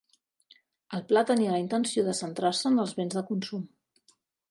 El 0.99 1.03
pla 1.11 1.23
tenia 1.33 1.53
la 1.57 1.61
intenció 1.65 2.07
de 2.09 2.17
centrar-se 2.23 2.67
en 2.73 2.85
els 2.85 2.99
béns 3.01 3.19
de 3.19 3.27
consum. 3.33 3.73